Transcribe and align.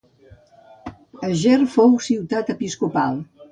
Eger 1.29 1.59
fou 1.75 1.95
ciutat 2.09 2.53
episcopal. 2.57 3.25